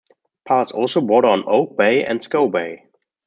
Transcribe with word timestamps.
Parts 0.45 0.71
also 0.73 0.99
border 1.01 1.27
on 1.29 1.43
Oak 1.47 1.77
Bay 1.77 2.03
and 2.03 2.23
Scow 2.23 2.47
Bay. 2.47 2.87